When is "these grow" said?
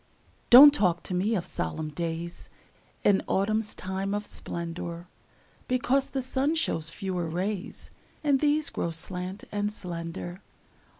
8.39-8.89